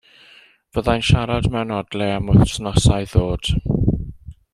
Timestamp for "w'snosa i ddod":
2.39-3.53